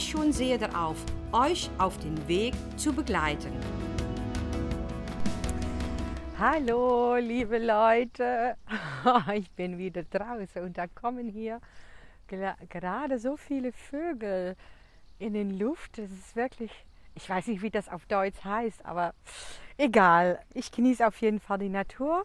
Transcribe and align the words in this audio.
schon 0.00 0.32
sehr 0.32 0.58
darauf, 0.58 0.96
euch 1.32 1.70
auf 1.78 1.98
den 1.98 2.28
Weg 2.28 2.54
zu 2.76 2.92
begleiten. 2.92 3.52
Hallo, 6.38 7.16
liebe 7.16 7.58
Leute. 7.58 8.56
Ich 9.34 9.50
bin 9.50 9.78
wieder 9.78 10.04
draußen 10.04 10.62
und 10.62 10.78
da 10.78 10.86
kommen 10.86 11.28
hier 11.28 11.60
gerade 12.68 13.18
so 13.18 13.36
viele 13.36 13.72
Vögel 13.72 14.56
in 15.18 15.34
den 15.34 15.58
Luft. 15.58 15.98
Das 15.98 16.10
ist 16.10 16.36
wirklich, 16.36 16.70
ich 17.14 17.28
weiß 17.28 17.48
nicht, 17.48 17.62
wie 17.62 17.70
das 17.70 17.88
auf 17.88 18.06
Deutsch 18.06 18.44
heißt, 18.44 18.84
aber 18.84 19.14
egal. 19.76 20.40
Ich 20.54 20.70
genieße 20.70 21.06
auf 21.06 21.20
jeden 21.20 21.40
Fall 21.40 21.58
die 21.58 21.68
Natur 21.68 22.24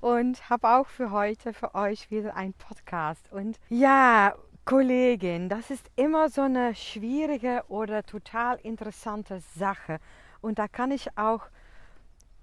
und 0.00 0.50
habe 0.50 0.68
auch 0.68 0.86
für 0.86 1.10
heute 1.10 1.52
für 1.52 1.74
euch 1.74 2.10
wieder 2.10 2.36
einen 2.36 2.54
Podcast. 2.54 3.30
Und 3.32 3.58
ja, 3.68 4.34
Kollegin, 4.66 5.50
das 5.50 5.70
ist 5.70 5.90
immer 5.94 6.30
so 6.30 6.40
eine 6.40 6.74
schwierige 6.74 7.64
oder 7.68 8.02
total 8.02 8.58
interessante 8.62 9.40
Sache. 9.58 9.98
Und 10.40 10.58
da 10.58 10.68
kann 10.68 10.90
ich 10.90 11.18
auch 11.18 11.42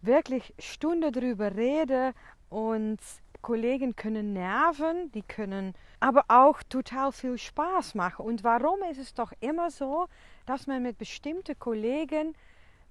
wirklich 0.03 0.53
Stunden 0.59 1.11
drüber 1.11 1.55
reden 1.55 2.13
und 2.49 2.99
Kollegen 3.41 3.95
können 3.95 4.33
nerven, 4.33 5.11
die 5.13 5.23
können 5.23 5.73
aber 5.99 6.25
auch 6.27 6.61
total 6.61 7.11
viel 7.11 7.39
Spaß 7.39 7.95
machen. 7.95 8.23
Und 8.23 8.43
warum 8.43 8.83
ist 8.91 8.99
es 8.99 9.15
doch 9.15 9.33
immer 9.39 9.71
so, 9.71 10.05
dass 10.45 10.67
man 10.67 10.83
mit 10.83 10.99
bestimmten 10.99 11.57
Kollegen 11.57 12.35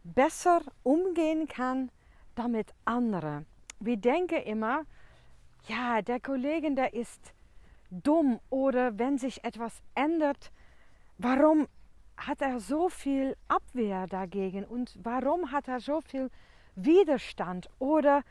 besser 0.02 0.60
umgehen 0.82 1.46
kann 1.46 1.92
dann 2.34 2.50
mit 2.50 2.72
anderen? 2.84 3.46
Wir 3.78 3.96
denken 3.96 4.42
immer, 4.42 4.82
ja, 5.68 6.02
der 6.02 6.18
Kollege, 6.18 6.74
der 6.74 6.94
ist 6.94 7.32
dumm 7.90 8.40
oder 8.50 8.98
wenn 8.98 9.18
sich 9.18 9.44
etwas 9.44 9.82
ändert, 9.94 10.52
warum 11.18 11.66
hat 12.16 12.40
er 12.42 12.60
so 12.60 12.88
viel 12.88 13.36
Abwehr 13.48 14.06
dagegen 14.06 14.64
und 14.64 14.96
warum 15.02 15.52
hat 15.52 15.68
er 15.68 15.80
so 15.80 16.00
viel 16.00 16.30
Widerstand 16.74 17.68
oder 17.78 18.22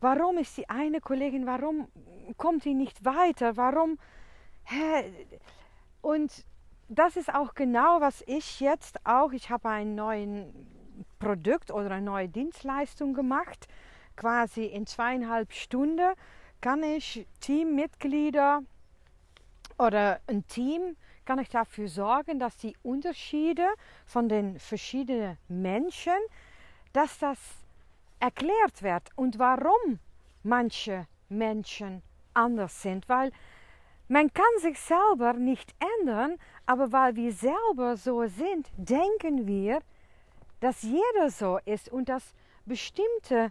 warum 0.00 0.38
ist 0.38 0.56
die 0.56 0.68
eine 0.68 1.00
Kollegin, 1.00 1.46
warum 1.46 1.88
kommt 2.36 2.62
sie 2.62 2.74
nicht 2.74 3.04
weiter, 3.04 3.56
warum 3.56 3.98
und 6.02 6.44
das 6.88 7.16
ist 7.16 7.32
auch 7.32 7.54
genau, 7.54 8.00
was 8.00 8.22
ich 8.26 8.60
jetzt 8.60 9.04
auch, 9.04 9.32
ich 9.32 9.50
habe 9.50 9.68
ein 9.68 9.94
neues 9.94 10.46
Produkt 11.18 11.70
oder 11.70 11.92
eine 11.92 12.04
neue 12.04 12.28
Dienstleistung 12.28 13.14
gemacht, 13.14 13.68
quasi 14.16 14.66
in 14.66 14.86
zweieinhalb 14.86 15.52
Stunden 15.52 16.14
kann 16.60 16.82
ich 16.82 17.26
Teammitglieder 17.40 18.62
oder 19.78 20.20
ein 20.26 20.46
Team 20.46 20.96
kann 21.24 21.38
ich 21.38 21.48
dafür 21.48 21.88
sorgen, 21.88 22.38
dass 22.38 22.56
die 22.56 22.76
Unterschiede 22.82 23.66
von 24.04 24.28
den 24.28 24.58
verschiedenen 24.58 25.38
Menschen, 25.48 26.16
dass 26.92 27.18
das 27.18 27.38
erklärt 28.20 28.82
wird 28.82 29.10
und 29.16 29.38
warum 29.38 29.98
manche 30.42 31.06
Menschen 31.28 32.02
anders 32.32 32.82
sind, 32.82 33.08
weil 33.08 33.32
man 34.08 34.32
kann 34.32 34.44
sich 34.60 34.78
selber 34.78 35.32
nicht 35.32 35.74
ändern, 36.00 36.36
aber 36.64 36.92
weil 36.92 37.16
wir 37.16 37.32
selber 37.32 37.96
so 37.96 38.26
sind, 38.26 38.68
denken 38.76 39.46
wir, 39.46 39.80
dass 40.60 40.82
jeder 40.82 41.30
so 41.30 41.58
ist 41.64 41.88
und 41.88 42.08
dass 42.08 42.34
bestimmte 42.66 43.50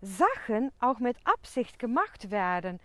Sachen 0.00 0.72
auch 0.80 0.98
mit 1.00 1.16
Absicht 1.24 1.78
gemacht 1.78 2.30
werden. 2.30 2.80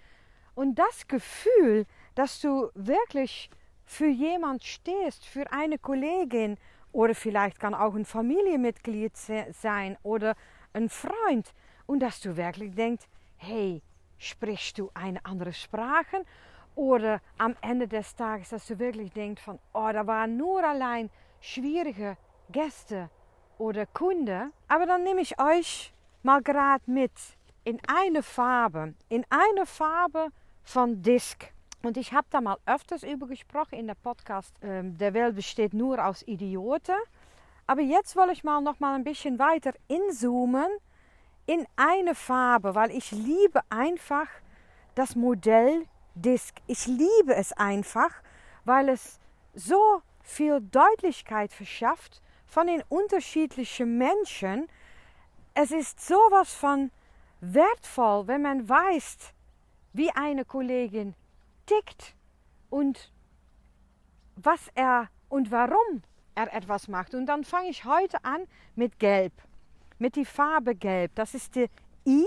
Und 0.55 0.75
das 0.75 1.07
Gefühl, 1.07 1.85
dass 2.15 2.41
du 2.41 2.69
wirklich 2.73 3.49
für 3.85 4.07
jemand 4.07 4.63
stehst, 4.63 5.25
für 5.25 5.51
eine 5.51 5.77
Kollegin 5.77 6.57
oder 6.91 7.13
vielleicht 7.13 7.59
kann 7.59 7.73
auch 7.73 7.93
ein 7.93 8.05
Familienmitglied 8.05 9.15
sein 9.17 9.97
oder 10.01 10.35
ein 10.73 10.89
Freund 10.89 11.53
und 11.85 11.99
dass 11.99 12.21
du 12.21 12.35
wirklich 12.35 12.73
denkst, 12.73 13.05
hey, 13.37 13.81
sprichst 14.17 14.77
du 14.79 14.89
eine 14.93 15.23
andere 15.25 15.53
Sprache? 15.53 16.25
Oder 16.75 17.21
am 17.37 17.55
Ende 17.61 17.87
des 17.87 18.15
Tages, 18.15 18.49
dass 18.49 18.67
du 18.67 18.77
wirklich 18.79 19.11
denkst 19.13 19.41
von, 19.41 19.59
oh, 19.73 19.89
da 19.93 20.05
waren 20.07 20.35
nur 20.35 20.61
allein 20.61 21.09
schwierige 21.39 22.17
Gäste 22.49 23.09
oder 23.57 23.85
Kunden. 23.85 24.51
Aber 24.67 24.85
dann 24.85 25.03
nehme 25.03 25.21
ich 25.21 25.39
euch 25.39 25.93
mal 26.23 26.41
gerade 26.41 26.83
mit 26.87 27.13
in 27.63 27.79
eine 27.87 28.23
Farbe, 28.23 28.93
in 29.07 29.25
eine 29.29 29.65
Farbe 29.65 30.27
von 30.63 31.01
Disk. 31.01 31.54
Und 31.85 31.97
ich 31.97 32.13
habe 32.13 32.25
da 32.31 32.41
mal 32.41 32.57
öfters 32.65 33.03
über 33.03 33.27
gesprochen 33.27 33.75
in 33.77 33.85
der 33.85 33.93
Podcast. 33.93 34.55
Ähm, 34.63 34.97
der 34.97 35.13
Welt 35.13 35.35
besteht 35.35 35.71
nur 35.75 36.03
aus 36.03 36.23
Idioten. 36.27 36.95
Aber 37.67 37.81
jetzt 37.81 38.15
will 38.15 38.31
ich 38.31 38.43
mal 38.43 38.59
noch 38.61 38.79
mal 38.79 38.95
ein 38.95 39.03
bisschen 39.03 39.37
weiter 39.37 39.71
inzoomen 39.87 40.65
in 41.45 41.67
eine 41.75 42.15
Farbe, 42.15 42.73
weil 42.73 42.89
ich 42.89 43.11
liebe 43.11 43.61
einfach 43.69 44.27
das 44.95 45.15
Modell 45.15 45.85
Disk. 46.15 46.55
Ich 46.65 46.87
liebe 46.87 47.35
es 47.35 47.53
einfach, 47.53 48.09
weil 48.63 48.89
es 48.89 49.19
so 49.53 50.01
viel 50.23 50.61
Deutlichkeit 50.61 51.53
verschafft 51.53 52.19
von 52.47 52.65
den 52.65 52.81
unterschiedlichen 52.89 53.99
Menschen. 53.99 54.67
Es 55.53 55.69
ist 55.69 56.03
sowas 56.03 56.51
von 56.51 56.89
wertvoll, 57.41 58.25
wenn 58.25 58.41
man 58.41 58.67
weiß, 58.67 59.17
wie 59.93 60.09
eine 60.09 60.45
Kollegin 60.45 61.13
tickt 61.65 62.15
und 62.69 63.11
was 64.35 64.69
er 64.75 65.09
und 65.29 65.51
warum 65.51 66.03
er 66.35 66.53
etwas 66.53 66.87
macht. 66.87 67.15
Und 67.15 67.25
dann 67.25 67.43
fange 67.43 67.69
ich 67.69 67.85
heute 67.85 68.23
an 68.23 68.45
mit 68.75 68.99
Gelb, 68.99 69.33
mit 69.97 70.15
die 70.15 70.25
Farbe 70.25 70.75
Gelb. 70.75 71.13
Das 71.15 71.33
ist 71.33 71.55
die 71.55 71.69
I 72.05 72.25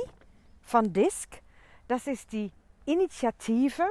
von 0.63 0.93
Disk, 0.93 1.41
das 1.87 2.07
ist 2.07 2.33
die 2.33 2.51
Initiative. 2.87 3.87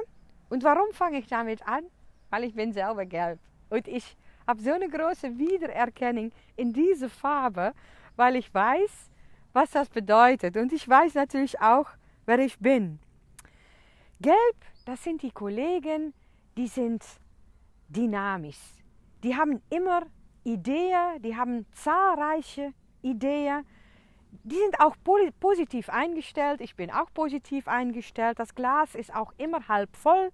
Und 0.48 0.64
warum 0.64 0.92
fange 0.92 1.18
ich 1.18 1.26
damit 1.26 1.66
an? 1.66 1.84
Weil 2.30 2.44
ich 2.44 2.54
bin 2.54 2.72
selber 2.72 3.06
gelb. 3.06 3.38
Und 3.70 3.86
ich 3.86 4.16
habe 4.46 4.62
so 4.62 4.72
eine 4.72 4.88
große 4.88 5.38
Wiedererkennung 5.38 6.32
in 6.56 6.72
diese 6.72 7.08
Farbe, 7.08 7.74
weil 8.16 8.36
ich 8.36 8.52
weiß, 8.52 9.10
was 9.52 9.70
das 9.70 9.88
bedeutet. 9.88 10.56
Und 10.56 10.72
ich 10.72 10.88
weiß 10.88 11.14
natürlich 11.14 11.60
auch, 11.60 11.88
wer 12.26 12.38
ich 12.38 12.58
bin. 12.58 12.98
Gelb 14.20 14.56
das 14.88 15.02
sind 15.02 15.20
die 15.20 15.32
Kollegen, 15.32 16.14
die 16.56 16.66
sind 16.66 17.04
dynamisch. 17.90 18.58
Die 19.22 19.36
haben 19.36 19.60
immer 19.68 20.06
Ideen, 20.44 21.20
die 21.20 21.36
haben 21.36 21.66
zahlreiche 21.72 22.72
Ideen. 23.02 23.66
Die 24.44 24.56
sind 24.56 24.80
auch 24.80 24.96
positiv 25.40 25.90
eingestellt. 25.90 26.62
Ich 26.62 26.74
bin 26.74 26.90
auch 26.90 27.12
positiv 27.12 27.68
eingestellt. 27.68 28.38
Das 28.38 28.54
Glas 28.54 28.94
ist 28.94 29.14
auch 29.14 29.34
immer 29.36 29.68
halb 29.68 29.94
voll. 29.94 30.30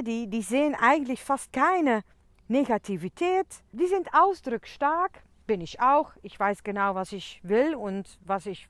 die, 0.00 0.28
die 0.28 0.40
sehen 0.40 0.74
eigentlich 0.74 1.22
fast 1.22 1.52
keine 1.52 2.04
Negativität. 2.46 3.62
Die 3.72 3.86
sind 3.86 4.08
ausdrucksstark. 4.14 5.24
Bin 5.46 5.60
ich 5.60 5.78
auch. 5.78 6.12
Ich 6.22 6.40
weiß 6.40 6.64
genau, 6.64 6.94
was 6.94 7.12
ich 7.12 7.38
will 7.42 7.74
und 7.74 8.18
was 8.24 8.46
ich 8.46 8.66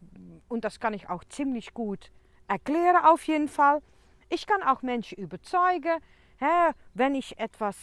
und 0.48 0.64
das 0.64 0.80
kann 0.80 0.92
ich 0.92 1.08
auch 1.08 1.22
ziemlich 1.22 1.72
gut 1.72 2.10
erklären 2.48 3.04
auf 3.04 3.22
jeden 3.28 3.46
Fall. 3.46 3.80
Ich 4.28 4.46
kann 4.46 4.62
auch 4.62 4.82
Menschen 4.82 5.18
überzeugen, 5.18 6.00
hä, 6.38 6.72
wenn 6.94 7.14
ich 7.14 7.38
etwas 7.38 7.76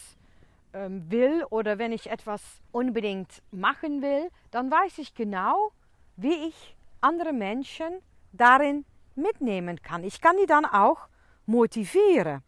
ähm, 0.74 1.09
will 1.09 1.44
oder 1.50 1.77
wenn 1.80 1.92
ich 1.92 2.09
etwas 2.09 2.62
unbedingt 2.71 3.42
machen 3.51 4.01
will, 4.01 4.30
dann 4.51 4.69
weiß 4.69 5.00
ich 5.00 5.13
genau, 5.13 5.71
wie 6.18 6.47
ich 6.47 6.75
andere 7.01 7.33
Menschen 7.33 8.01
darin 8.33 8.86
mitnehmen 9.15 9.81
kann. 9.81 10.03
Ich 10.03 10.21
kann 10.21 10.38
die 10.38 10.45
dann 10.45 10.65
auch 10.65 11.07
motivieren. 11.45 12.42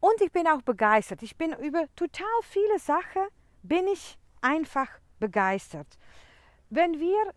Und 0.00 0.20
ich 0.22 0.32
bin 0.32 0.46
auch 0.46 0.62
begeistert. 0.62 1.22
Ich 1.22 1.36
bin 1.36 1.52
über 1.52 1.84
total 1.94 2.26
viele 2.42 2.78
Sachen 2.78 3.22
bin 3.62 3.86
ich 3.86 4.18
einfach 4.40 4.88
begeistert. 5.18 5.98
Wenn 6.70 6.98
wir 6.98 7.34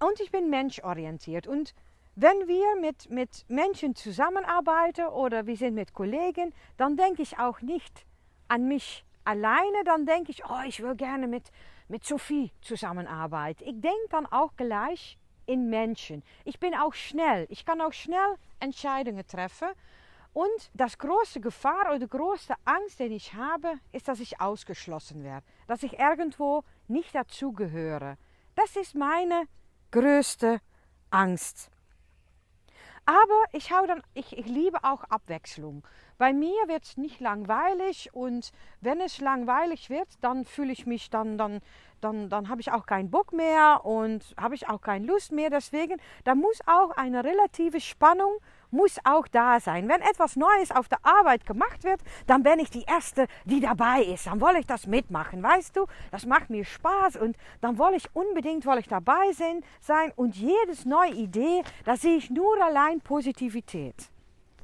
und 0.00 0.20
ich 0.20 0.30
bin 0.30 0.48
menschorientiert 0.48 1.46
und 1.46 1.74
wenn 2.20 2.48
wir 2.48 2.80
mit, 2.80 3.08
mit 3.10 3.44
Menschen 3.48 3.94
zusammenarbeiten 3.94 5.06
oder 5.06 5.46
wir 5.46 5.56
sind 5.56 5.74
mit 5.74 5.92
Kollegen, 5.92 6.52
dann 6.76 6.96
denke 6.96 7.22
ich 7.22 7.38
auch 7.38 7.60
nicht 7.60 8.04
an 8.48 8.66
mich 8.66 9.04
alleine, 9.22 9.84
dann 9.84 10.04
denke 10.04 10.32
ich, 10.32 10.44
oh, 10.44 10.62
ich 10.66 10.82
will 10.82 10.96
gerne 10.96 11.28
mit, 11.28 11.52
mit 11.86 12.04
Sophie 12.04 12.50
zusammenarbeiten. 12.60 13.62
Ich 13.62 13.80
denke 13.80 14.08
dann 14.10 14.26
auch 14.26 14.56
gleich 14.56 15.16
in 15.46 15.70
Menschen. 15.70 16.24
Ich 16.44 16.58
bin 16.58 16.74
auch 16.74 16.92
schnell. 16.92 17.46
Ich 17.50 17.64
kann 17.64 17.80
auch 17.80 17.92
schnell 17.92 18.34
Entscheidungen 18.58 19.24
treffen. 19.24 19.68
Und 20.32 20.70
das 20.74 20.98
große 20.98 21.40
Gefahr 21.40 21.86
oder 21.86 22.00
die 22.00 22.08
große 22.08 22.54
Angst, 22.64 22.98
den 22.98 23.12
ich 23.12 23.34
habe, 23.34 23.74
ist, 23.92 24.08
dass 24.08 24.18
ich 24.18 24.40
ausgeschlossen 24.40 25.22
werde. 25.22 25.46
Dass 25.68 25.84
ich 25.84 26.00
irgendwo 26.00 26.64
nicht 26.88 27.14
dazugehöre. 27.14 28.16
Das 28.56 28.74
ist 28.74 28.96
meine 28.96 29.44
größte 29.92 30.60
Angst. 31.10 31.70
Aber 33.08 33.42
ich, 33.52 33.72
hau 33.72 33.86
dann, 33.86 34.02
ich, 34.12 34.36
ich 34.36 34.44
liebe 34.44 34.84
auch 34.84 35.02
Abwechslung. 35.04 35.82
Bei 36.18 36.34
mir 36.34 36.52
wird 36.66 36.84
es 36.84 36.98
nicht 36.98 37.20
langweilig 37.20 38.10
und 38.12 38.52
wenn 38.82 39.00
es 39.00 39.18
langweilig 39.18 39.88
wird, 39.88 40.08
dann 40.20 40.44
fühle 40.44 40.72
ich 40.72 40.84
mich 40.84 41.08
dann, 41.08 41.38
dann, 41.38 41.62
dann, 42.02 42.28
dann 42.28 42.50
habe 42.50 42.60
ich 42.60 42.70
auch 42.70 42.84
keinen 42.84 43.10
Bock 43.10 43.32
mehr 43.32 43.86
und 43.86 44.34
habe 44.38 44.56
ich 44.56 44.68
auch 44.68 44.82
keine 44.82 45.06
Lust 45.06 45.32
mehr. 45.32 45.48
Deswegen, 45.48 45.96
da 46.24 46.34
muss 46.34 46.60
auch 46.66 46.90
eine 46.98 47.24
relative 47.24 47.80
Spannung 47.80 48.40
muss 48.70 48.98
auch 49.04 49.28
da 49.28 49.60
sein. 49.60 49.88
Wenn 49.88 50.00
etwas 50.00 50.36
Neues 50.36 50.70
auf 50.70 50.88
der 50.88 50.98
Arbeit 51.02 51.46
gemacht 51.46 51.84
wird, 51.84 52.00
dann 52.26 52.42
bin 52.42 52.58
ich 52.58 52.70
die 52.70 52.84
Erste, 52.84 53.26
die 53.44 53.60
dabei 53.60 54.02
ist. 54.02 54.26
Dann 54.26 54.40
will 54.40 54.56
ich 54.58 54.66
das 54.66 54.86
mitmachen, 54.86 55.42
weißt 55.42 55.76
du? 55.76 55.86
Das 56.10 56.26
macht 56.26 56.50
mir 56.50 56.64
Spaß 56.64 57.16
und 57.16 57.36
dann 57.60 57.78
will 57.78 57.94
ich 57.94 58.14
unbedingt 58.14 58.66
will 58.66 58.78
ich 58.78 58.88
dabei 58.88 59.32
sein. 59.32 60.12
Und 60.16 60.36
jedes 60.36 60.84
neue 60.84 61.12
Idee, 61.12 61.62
da 61.84 61.96
sehe 61.96 62.16
ich 62.16 62.30
nur 62.30 62.62
allein 62.62 63.00
Positivität. 63.00 64.10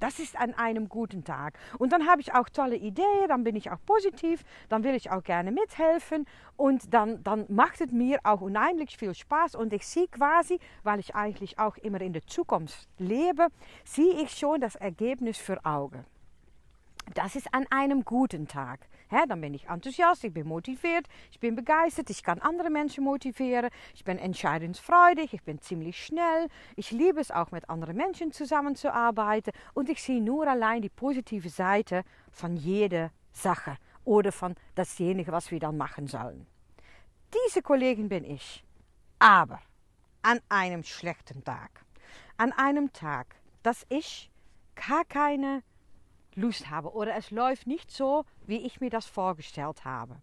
Das 0.01 0.19
ist 0.19 0.39
an 0.39 0.55
einem 0.55 0.89
guten 0.89 1.25
Tag. 1.25 1.59
Und 1.79 1.93
dann 1.93 2.07
habe 2.07 2.21
ich 2.21 2.35
auch 2.35 2.49
tolle 2.49 2.77
Ideen, 2.77 3.29
dann 3.29 3.45
bin 3.45 3.57
ich 3.57 3.71
auch 3.71 3.79
positiv, 3.87 4.45
dann 4.69 4.85
will 4.85 4.95
ich 4.95 5.11
auch 5.11 5.23
gerne 5.23 5.51
mithelfen 5.51 6.27
und 6.57 6.93
dann, 6.93 7.23
dann 7.23 7.47
macht 7.49 7.81
es 7.81 7.93
mir 7.93 8.21
auch 8.25 8.41
unheimlich 8.41 8.97
viel 8.97 9.15
Spaß 9.15 9.55
und 9.55 9.73
ich 9.73 9.87
sehe 9.87 10.09
quasi, 10.09 10.59
weil 10.83 11.01
ich 11.01 11.15
eigentlich 11.15 11.59
auch 11.59 11.77
immer 11.79 12.01
in 12.01 12.13
der 12.13 12.27
Zukunft 12.27 12.89
lebe, 12.99 13.49
sehe 13.85 14.23
ich 14.23 14.31
schon 14.31 14.61
das 14.61 14.75
Ergebnis 14.75 15.39
für 15.39 15.65
Augen. 15.65 16.05
Das 17.13 17.37
ist 17.37 17.53
an 17.53 17.67
einem 17.71 18.05
guten 18.05 18.49
Tag. 18.49 18.81
He, 19.11 19.19
dann 19.29 19.41
bin 19.41 19.53
ich 19.53 19.69
enthousiast, 19.69 20.25
ich 20.25 20.33
bin 20.33 20.49
motiviert, 20.49 21.07
ich 21.31 21.39
bin 21.39 21.55
begeistert, 21.55 22.09
ich 22.09 22.23
kann 22.23 22.41
andere 22.41 22.71
Menschen 22.71 23.05
motivieren, 23.05 23.69
ich 23.95 24.05
bin 24.05 24.19
entscheidungsfreudig, 24.19 25.35
ich 25.35 25.43
bin 25.43 25.61
ziemlich 25.61 26.03
schnell, 26.05 26.49
ich 26.77 26.91
liebe 26.91 27.21
es 27.21 27.31
auch 27.31 27.51
mit 27.51 27.69
anderen 27.69 27.97
Menschen 27.97 28.33
zusammenzuarbeiten 28.33 29.53
und 29.75 29.91
ich 29.91 30.03
sehe 30.03 30.23
nur 30.23 30.49
allein 30.49 30.81
die 30.81 30.89
positive 30.89 31.51
Seite 31.51 32.03
von 32.33 32.57
jeder 32.57 33.11
Sache 33.33 33.77
oder 34.05 34.33
von 34.33 34.55
dasjenige, 34.75 35.31
was 35.33 35.51
wir 35.51 35.61
dann 35.61 35.77
machen 35.77 36.07
sollen. 36.07 36.47
Diese 37.47 37.63
Kollegin 37.63 38.09
bin 38.09 38.25
ich. 38.25 38.65
Aber 39.19 39.61
an 40.23 40.41
einem 40.49 40.83
schlechten 40.83 41.45
Tag, 41.45 41.85
an 42.37 42.53
einem 42.53 42.93
Tag, 42.93 43.37
dass 43.63 43.87
ich 43.89 44.31
gar 44.75 45.05
keine 45.05 45.63
Lust 46.37 46.71
habe 46.71 46.93
oder 46.93 47.15
es 47.15 47.31
läuft 47.31 47.67
nicht 47.67 47.91
so, 47.91 48.25
wie 48.47 48.59
ich 48.59 48.81
mir 48.81 48.91
das 48.91 49.07
vorgestellt 49.07 49.85
habe. 49.85 50.17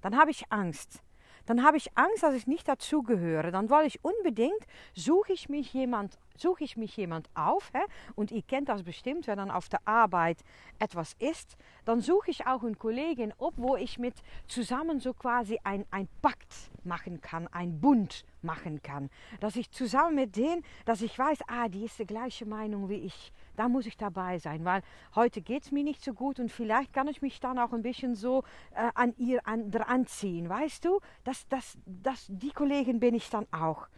Dann 0.00 0.16
habe 0.18 0.30
ich 0.30 0.50
Angst. 0.50 1.02
Dann 1.46 1.62
habe 1.62 1.76
ich 1.76 1.96
Angst, 1.96 2.24
dass 2.24 2.34
ich 2.34 2.48
nicht 2.48 2.66
dazugehöre. 2.66 3.52
Dann 3.52 3.70
will 3.70 3.86
ich 3.86 4.04
unbedingt, 4.04 4.66
suche 4.94 5.32
ich 5.32 5.48
mich 5.48 5.72
jemand, 5.72 6.18
suche 6.36 6.64
ich 6.64 6.76
mich 6.76 6.96
jemand 6.96 7.30
auf. 7.34 7.72
Hè? 7.72 7.80
Und 8.16 8.32
ihr 8.32 8.42
kennt 8.42 8.68
das 8.68 8.82
bestimmt, 8.82 9.28
wenn 9.28 9.38
dann 9.38 9.52
auf 9.52 9.68
der 9.68 9.86
Arbeit 9.86 10.38
etwas 10.80 11.14
ist. 11.20 11.56
Dann 11.84 12.00
suche 12.00 12.32
ich 12.32 12.46
auch 12.46 12.64
einen 12.64 12.78
Kollegen 12.78 13.32
op, 13.38 13.54
wo 13.56 13.76
ich 13.76 13.98
mit 13.98 14.14
zusammen 14.48 14.98
so 14.98 15.14
quasi 15.14 15.58
ein, 15.62 15.86
ein 15.92 16.08
Pakt 16.20 16.52
machen 16.82 17.20
kann, 17.20 17.46
ein 17.48 17.80
Bund 17.80 18.24
machen 18.42 18.82
kann. 18.82 19.08
Dass 19.38 19.54
ich 19.54 19.70
zusammen 19.70 20.16
mit 20.16 20.36
denen, 20.36 20.64
dass 20.84 21.00
ich 21.00 21.16
weiß, 21.16 21.38
ah, 21.46 21.68
die 21.68 21.84
ist 21.84 21.98
die 21.98 22.06
gleiche 22.06 22.44
Meinung 22.44 22.88
wie 22.88 23.06
ich 23.06 23.32
da 23.56 23.68
muss 23.68 23.86
ich 23.86 23.96
dabei 23.96 24.38
sein, 24.38 24.64
weil 24.64 24.82
heute 25.14 25.40
geht 25.40 25.64
es 25.64 25.72
mir 25.72 25.82
nicht 25.82 26.02
so 26.02 26.12
gut 26.12 26.38
und 26.38 26.50
vielleicht 26.52 26.92
kann 26.92 27.08
ich 27.08 27.22
mich 27.22 27.40
dann 27.40 27.58
auch 27.58 27.72
ein 27.72 27.82
bisschen 27.82 28.14
so 28.14 28.44
äh, 28.74 28.90
an 28.94 29.14
ihr 29.16 29.46
an, 29.46 29.70
dran 29.70 30.06
ziehen, 30.06 30.48
weißt 30.48 30.84
du? 30.84 31.00
Das, 31.24 31.46
das, 31.48 31.78
das, 31.86 32.26
die 32.28 32.50
Kollegin 32.50 33.00
bin 33.00 33.14
ich 33.14 33.30
dann 33.30 33.46
auch 33.52 33.88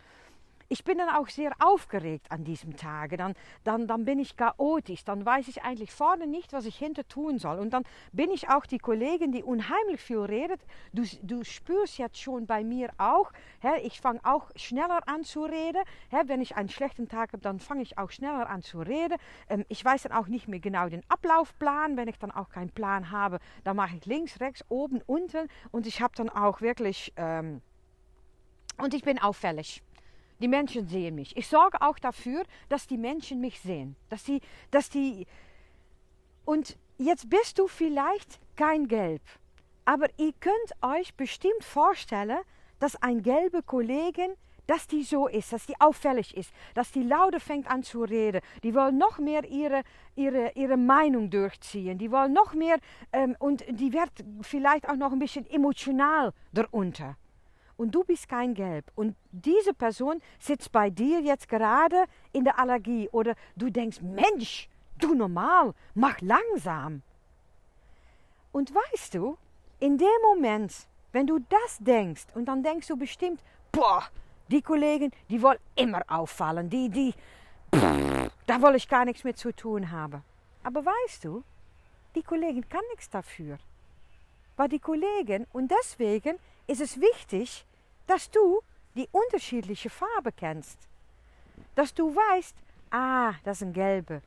ich 0.68 0.84
bin 0.84 0.98
dann 0.98 1.08
auch 1.08 1.28
sehr 1.28 1.52
aufgeregt 1.60 2.30
an 2.30 2.44
diesem 2.44 2.76
Tage. 2.76 3.16
Dann, 3.16 3.34
dann, 3.64 3.86
dann 3.86 4.04
bin 4.04 4.18
ich 4.18 4.36
chaotisch. 4.36 5.02
Dann 5.04 5.24
weiß 5.24 5.48
ich 5.48 5.62
eigentlich 5.62 5.90
vorne 5.90 6.26
nicht, 6.26 6.52
was 6.52 6.66
ich 6.66 6.76
hinter 6.76 7.08
tun 7.08 7.38
soll. 7.38 7.58
Und 7.58 7.70
dann 7.70 7.84
bin 8.12 8.30
ich 8.30 8.50
auch 8.50 8.66
die 8.66 8.78
Kollegin, 8.78 9.32
die 9.32 9.42
unheimlich 9.42 10.00
viel 10.00 10.20
redet. 10.20 10.60
Du, 10.92 11.04
du 11.22 11.42
spürst 11.42 11.96
jetzt 11.96 12.20
schon 12.20 12.46
bei 12.46 12.64
mir 12.64 12.90
auch, 12.98 13.32
hè, 13.60 13.78
ich 13.78 14.00
fange 14.00 14.20
auch 14.24 14.50
schneller 14.56 15.00
an 15.08 15.24
zu 15.24 15.44
reden. 15.44 15.82
Hè, 16.10 16.18
wenn 16.26 16.42
ich 16.42 16.56
einen 16.56 16.68
schlechten 16.68 17.08
Tag 17.08 17.32
habe, 17.32 17.42
dann 17.42 17.60
fange 17.60 17.82
ich 17.82 17.96
auch 17.96 18.10
schneller 18.10 18.50
an 18.50 18.60
zu 18.60 18.80
reden. 18.80 19.16
Ähm, 19.48 19.64
ich 19.68 19.82
weiß 19.82 20.02
dann 20.02 20.12
auch 20.12 20.28
nicht 20.28 20.48
mehr 20.48 20.60
genau 20.60 20.88
den 20.90 21.02
Ablaufplan. 21.08 21.96
Wenn 21.96 22.08
ich 22.08 22.18
dann 22.18 22.30
auch 22.30 22.50
keinen 22.50 22.70
Plan 22.70 23.10
habe, 23.10 23.38
dann 23.64 23.76
mache 23.76 23.96
ich 23.96 24.04
links, 24.04 24.38
rechts, 24.40 24.62
oben, 24.68 25.00
unten. 25.06 25.48
Und 25.70 25.86
ich 25.86 26.02
habe 26.02 26.14
dann 26.14 26.28
auch 26.28 26.60
wirklich... 26.60 27.14
Ähm, 27.16 27.62
und 28.76 28.94
ich 28.94 29.02
bin 29.02 29.18
auffällig. 29.18 29.82
Die 30.40 30.48
Menschen 30.48 30.86
sehen 30.86 31.16
mich. 31.16 31.36
Ich 31.36 31.48
sorge 31.48 31.82
auch 31.82 31.98
dafür, 31.98 32.44
dass 32.68 32.86
die 32.86 32.98
Menschen 32.98 33.40
mich 33.40 33.60
sehen. 33.60 33.96
Dass 34.08 34.22
die, 34.24 34.40
dass 34.70 34.88
die 34.88 35.26
und 36.44 36.78
jetzt 36.96 37.28
bist 37.28 37.58
du 37.58 37.66
vielleicht 37.66 38.40
kein 38.56 38.88
Gelb. 38.88 39.22
Aber 39.84 40.06
ihr 40.16 40.32
könnt 40.40 40.72
euch 40.82 41.14
bestimmt 41.14 41.62
vorstellen, 41.62 42.38
dass 42.78 42.96
ein 43.02 43.22
gelbe 43.22 43.62
Kollegin, 43.62 44.30
dass 44.66 44.86
die 44.86 45.02
so 45.02 45.26
ist, 45.28 45.52
dass 45.52 45.66
die 45.66 45.80
auffällig 45.80 46.36
ist, 46.36 46.52
dass 46.74 46.92
die 46.92 47.02
lauter 47.02 47.40
fängt 47.40 47.68
an 47.70 47.82
zu 47.82 48.02
reden. 48.02 48.40
Die 48.62 48.74
wollen 48.74 48.96
noch 48.98 49.18
mehr 49.18 49.44
ihre, 49.44 49.82
ihre, 50.14 50.52
ihre 50.54 50.76
Meinung 50.76 51.30
durchziehen. 51.30 51.98
Die 51.98 52.10
wollen 52.10 52.32
noch 52.32 52.54
mehr 52.54 52.78
ähm, 53.12 53.34
und 53.38 53.64
die 53.68 53.92
wird 53.92 54.10
vielleicht 54.42 54.88
auch 54.88 54.96
noch 54.96 55.12
ein 55.12 55.18
bisschen 55.18 55.46
emotional 55.50 56.32
darunter 56.52 57.16
und 57.78 57.94
du 57.94 58.04
bist 58.04 58.28
kein 58.28 58.52
Gelb. 58.52 58.84
Und 58.94 59.16
diese 59.30 59.72
Person 59.72 60.20
sitzt 60.38 60.70
bei 60.70 60.90
dir 60.90 61.20
jetzt 61.20 61.48
gerade 61.48 62.04
in 62.32 62.44
der 62.44 62.58
Allergie 62.58 63.08
oder 63.10 63.34
du 63.56 63.70
denkst, 63.70 64.02
Mensch, 64.02 64.68
du 64.98 65.14
normal, 65.14 65.72
mach 65.94 66.20
langsam. 66.20 67.02
Und 68.52 68.74
weißt 68.74 69.14
du, 69.14 69.38
in 69.78 69.96
dem 69.96 70.20
Moment, 70.22 70.74
wenn 71.12 71.26
du 71.26 71.38
das 71.38 71.78
denkst 71.78 72.26
und 72.34 72.46
dann 72.46 72.62
denkst 72.62 72.88
du 72.88 72.96
bestimmt, 72.96 73.40
boah, 73.72 74.02
die 74.48 74.60
Kollegen, 74.60 75.12
die 75.30 75.40
wollen 75.40 75.58
immer 75.76 76.02
auffallen, 76.08 76.68
die, 76.68 76.88
die, 76.88 77.14
pff, 77.74 78.30
da 78.46 78.60
will 78.60 78.74
ich 78.74 78.88
gar 78.88 79.04
nichts 79.04 79.24
mit 79.24 79.38
zu 79.38 79.54
tun 79.54 79.90
haben. 79.90 80.22
Aber 80.64 80.84
weißt 80.84 81.24
du, 81.24 81.44
die 82.14 82.22
Kollegin 82.22 82.68
kann 82.68 82.82
nichts 82.90 83.08
dafür. 83.08 83.58
Weil 84.56 84.68
die 84.68 84.80
Kollegen, 84.80 85.46
und 85.52 85.70
deswegen 85.70 86.38
ist 86.68 86.80
es 86.80 87.00
wichtig, 87.00 87.66
dass 88.06 88.30
du 88.30 88.60
die 88.94 89.08
unterschiedliche 89.10 89.90
Farbe 89.90 90.30
kennst. 90.32 90.78
Dass 91.74 91.92
du 91.94 92.14
weißt, 92.14 92.54
ah, 92.90 93.34
das 93.42 93.58
ist 93.58 93.68
ein 93.68 93.72
gelbe. 93.72 94.22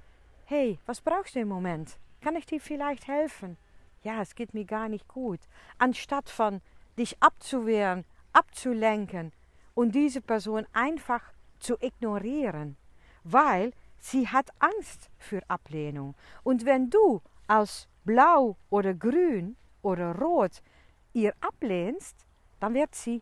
Hey, 0.46 0.80
was 0.86 1.00
brauchst 1.00 1.36
du 1.36 1.40
im 1.40 1.48
Moment? 1.48 1.98
Kann 2.20 2.36
ich 2.36 2.46
dir 2.46 2.60
vielleicht 2.60 3.08
helfen? 3.08 3.58
Ja, 4.04 4.22
es 4.22 4.36
geht 4.36 4.54
mir 4.54 4.66
gar 4.66 4.90
nicht 4.90 5.08
gut. 5.08 5.40
Anstatt 5.78 6.30
von 6.30 6.62
dich 6.98 7.22
abzuwehren, 7.22 8.06
abzulenken 8.34 9.32
und 9.76 9.94
diese 9.94 10.22
Person 10.22 10.66
einfach 10.74 11.22
zu 11.60 11.78
ignorieren, 11.80 12.76
weil 13.24 13.72
sie 14.00 14.28
hat 14.28 14.50
Angst 14.60 15.10
für 15.18 15.42
Ablehnung. 15.48 16.16
Und 16.44 16.66
wenn 16.66 16.90
du 16.90 17.22
als 17.48 17.88
blau 18.04 18.58
oder 18.70 18.94
grün 18.94 19.56
oder 19.84 20.16
rot 20.18 20.62
ihr 21.14 21.34
ablehnst, 21.40 22.26
dann 22.62 22.76
wird 22.76 22.94
sie 22.94 23.22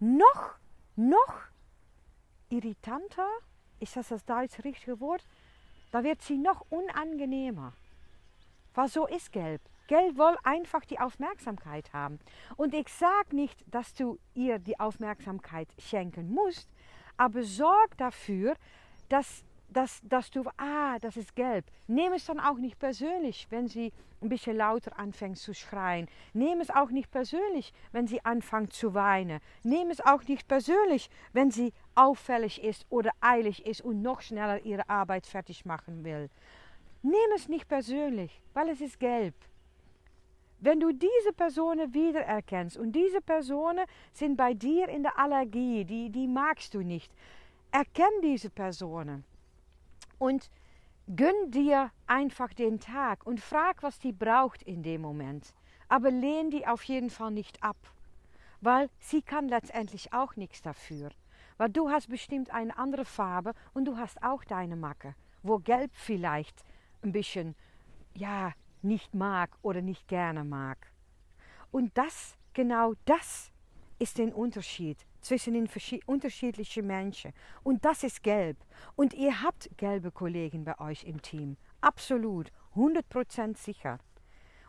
noch, 0.00 0.56
noch 0.96 1.34
irritanter, 2.48 3.28
ist 3.78 3.96
das 3.96 4.08
das 4.08 4.24
deutsche 4.24 4.64
richtige 4.64 4.98
Wort? 5.00 5.24
Da 5.92 6.02
wird 6.02 6.22
sie 6.22 6.38
noch 6.38 6.64
unangenehmer. 6.70 7.74
Weil 8.74 8.88
so 8.88 9.06
ist 9.06 9.32
Gelb. 9.32 9.60
Gelb 9.86 10.16
will 10.16 10.36
einfach 10.44 10.84
die 10.86 10.98
Aufmerksamkeit 10.98 11.92
haben. 11.92 12.20
Und 12.56 12.72
ich 12.74 12.88
sage 12.88 13.36
nicht, 13.36 13.62
dass 13.66 13.92
du 13.92 14.18
ihr 14.34 14.58
die 14.58 14.80
Aufmerksamkeit 14.80 15.68
schenken 15.78 16.32
musst, 16.32 16.68
aber 17.18 17.42
sorg 17.42 17.98
dafür, 17.98 18.54
dass 19.10 19.44
dass, 19.72 20.00
dass 20.02 20.30
du, 20.30 20.44
ah, 20.56 20.98
das 21.00 21.16
ist 21.16 21.34
gelb. 21.34 21.64
Nehm 21.86 22.12
es 22.12 22.26
dann 22.26 22.40
auch 22.40 22.58
nicht 22.58 22.78
persönlich, 22.78 23.46
wenn 23.50 23.68
sie 23.68 23.92
ein 24.20 24.28
bisschen 24.28 24.56
lauter 24.56 24.98
anfängt 24.98 25.38
zu 25.38 25.54
schreien. 25.54 26.08
Nehm 26.34 26.60
es 26.60 26.70
auch 26.70 26.90
nicht 26.90 27.10
persönlich, 27.10 27.72
wenn 27.92 28.06
sie 28.06 28.24
anfängt 28.24 28.72
zu 28.72 28.94
weinen. 28.94 29.40
Nehm 29.62 29.90
es 29.90 30.00
auch 30.00 30.22
nicht 30.24 30.46
persönlich, 30.48 31.08
wenn 31.32 31.50
sie 31.50 31.72
auffällig 31.94 32.62
ist 32.62 32.84
oder 32.90 33.12
eilig 33.20 33.64
ist 33.66 33.80
und 33.80 34.02
noch 34.02 34.20
schneller 34.20 34.64
ihre 34.64 34.88
Arbeit 34.88 35.26
fertig 35.26 35.64
machen 35.64 36.04
will. 36.04 36.28
Nehm 37.02 37.32
es 37.34 37.48
nicht 37.48 37.68
persönlich, 37.68 38.42
weil 38.52 38.68
es 38.68 38.80
ist 38.80 39.00
gelb. 39.00 39.34
wenn 40.62 40.78
du 40.78 40.92
diese 40.92 41.32
Personen 41.34 41.94
wiedererkennst 41.94 42.76
und 42.76 42.92
diese 42.92 43.22
Personen 43.22 43.86
sind 44.12 44.36
bei 44.36 44.52
dir 44.52 44.90
in 44.90 45.02
der 45.02 45.18
Allergie, 45.18 45.86
die, 45.86 46.10
die 46.10 46.28
magst 46.28 46.74
du 46.74 46.82
nicht, 46.82 47.10
erkenn 47.70 48.20
diese 48.22 48.50
Personen 48.50 49.24
und 50.20 50.50
gönn 51.16 51.50
dir 51.50 51.90
einfach 52.06 52.52
den 52.52 52.78
Tag 52.78 53.26
und 53.26 53.40
frag, 53.40 53.82
was 53.82 53.98
die 53.98 54.12
braucht 54.12 54.62
in 54.62 54.82
dem 54.82 55.00
Moment. 55.00 55.54
Aber 55.88 56.10
lehn 56.10 56.50
die 56.50 56.66
auf 56.66 56.84
jeden 56.84 57.10
Fall 57.10 57.32
nicht 57.32 57.62
ab, 57.64 57.76
weil 58.60 58.88
sie 59.00 59.22
kann 59.22 59.48
letztendlich 59.48 60.12
auch 60.12 60.36
nichts 60.36 60.62
dafür. 60.62 61.10
Weil 61.56 61.70
du 61.70 61.90
hast 61.90 62.08
bestimmt 62.08 62.50
eine 62.50 62.78
andere 62.78 63.04
Farbe 63.04 63.54
und 63.74 63.86
du 63.86 63.96
hast 63.96 64.22
auch 64.22 64.44
deine 64.44 64.76
Macke, 64.76 65.16
wo 65.42 65.58
Gelb 65.58 65.90
vielleicht 65.94 66.64
ein 67.02 67.12
bisschen, 67.12 67.56
ja, 68.14 68.52
nicht 68.82 69.14
mag 69.14 69.50
oder 69.62 69.82
nicht 69.82 70.06
gerne 70.06 70.44
mag. 70.44 70.92
Und 71.70 71.96
das, 71.96 72.36
genau 72.52 72.92
das 73.06 73.50
ist 73.98 74.18
der 74.18 74.36
Unterschied 74.36 74.98
zwischen 75.20 75.54
den 75.54 75.68
unterschiedlichen 76.06 76.86
Menschen. 76.86 77.32
Und 77.62 77.84
das 77.84 78.02
ist 78.02 78.22
gelb. 78.22 78.56
Und 78.96 79.14
ihr 79.14 79.42
habt 79.42 79.70
gelbe 79.76 80.10
Kollegen 80.10 80.64
bei 80.64 80.78
euch 80.78 81.04
im 81.04 81.22
Team. 81.22 81.56
Absolut, 81.80 82.50
100% 82.76 83.56
sicher. 83.56 83.98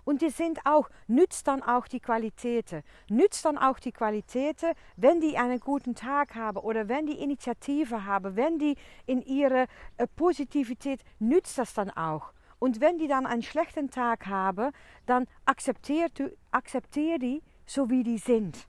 Und 0.03 0.22
die 0.22 0.29
sind 0.29 0.65
auch, 0.65 0.89
nützt 1.08 1.48
dann 1.48 1.62
auch 1.62 1.88
die 1.88 2.00
Qualitäten. 2.00 2.84
Nützt 3.10 3.46
dann 3.46 3.58
auch 3.58 3.79
die 3.79 3.91
Qualitäten, 3.91 4.72
wenn 4.96 5.22
die 5.22 5.38
einen 5.38 5.60
guten 5.60 5.96
Tag 5.96 6.36
haben 6.36 6.58
oder 6.58 6.88
wenn 6.88 7.05
die 7.05 7.22
Initiative 7.22 8.05
haben, 8.05 8.36
wenn 8.36 8.58
die 8.58 8.75
in 9.05 9.22
ihrer 9.22 9.67
äh, 9.98 10.08
Positivität, 10.15 11.01
nützt 11.20 11.58
das 11.58 11.74
dann 11.74 11.91
auch. 11.91 12.34
Und 12.60 12.79
wenn 12.79 12.98
die 12.98 13.08
dann 13.08 13.25
einen 13.25 13.41
schlechten 13.41 13.89
Tag 13.89 14.27
haben, 14.27 14.72
dann 15.05 15.27
akzeptiert, 15.46 16.22
akzeptier 16.51 17.17
die 17.17 17.41
so 17.65 17.89
wie 17.89 18.03
die 18.03 18.17
sind. 18.17 18.67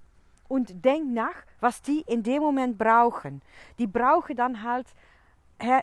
Und 0.49 0.85
denk 0.85 1.13
nach, 1.13 1.45
was 1.63 1.81
die 1.81 2.01
in 2.07 2.23
dem 2.23 2.43
Moment 2.43 2.77
brauchen. 2.77 3.41
Die 3.79 3.87
brauchen 3.87 4.37
dann 4.37 4.63
halt, 4.63 4.87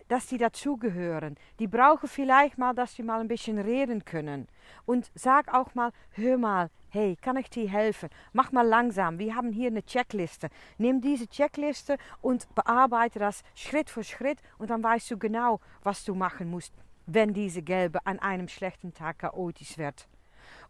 dass 0.10 0.28
die 0.28 0.38
dazugehören. 0.38 1.38
Die 1.58 1.68
brauchen 1.68 2.10
vielleicht 2.10 2.58
mal, 2.58 2.76
dass 2.76 2.96
sie 2.96 3.04
mal 3.04 3.22
ein 3.22 3.30
bisschen 3.30 3.58
reden 3.58 4.04
können. 4.04 4.48
Und 4.86 5.10
sag 5.16 5.54
auch 5.54 5.74
mal, 5.74 5.92
hör 6.12 6.38
mal, 6.38 6.70
hey, 6.90 7.16
kann 7.22 7.38
ich 7.38 7.50
dir 7.50 7.70
helfen? 7.70 8.10
Mach 8.34 8.52
mal 8.52 8.68
langsam. 8.68 9.20
Wir 9.20 9.36
haben 9.36 9.54
hier 9.54 9.68
eine 9.68 9.86
Checkliste. 9.86 10.50
Nimm 10.78 11.00
diese 11.00 11.28
Checkliste 11.28 11.98
und 12.22 12.54
bearbeite 12.56 13.20
das 13.20 13.42
Schritt 13.56 13.90
für 13.90 14.04
Schritt 14.04 14.40
und 14.58 14.70
dann 14.70 14.84
weißt 14.84 15.10
du 15.12 15.18
genau, 15.18 15.62
was 15.82 16.04
du 16.04 16.14
machen 16.14 16.52
musst 16.52 16.74
wenn 17.14 17.34
diese 17.34 17.62
Gelbe 17.62 18.06
an 18.06 18.20
einem 18.20 18.48
schlechten 18.48 18.94
Tag 18.94 19.20
chaotisch 19.20 19.78
wird. 19.78 20.08